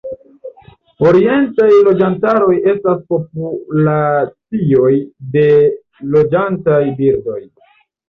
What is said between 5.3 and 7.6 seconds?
de loĝantaj birdoj.